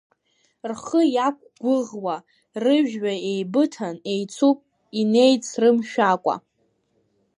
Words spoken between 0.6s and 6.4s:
Рхы иақәгәӷуа, рыжәҩа еибыҭан, еицуп инеицрымшәакәа.